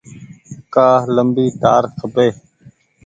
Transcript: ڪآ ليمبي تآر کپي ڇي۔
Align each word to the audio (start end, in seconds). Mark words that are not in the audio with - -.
ڪآ 0.73 0.89
ليمبي 1.15 1.45
تآر 1.61 1.83
کپي 1.99 2.27
ڇي۔ 2.29 2.29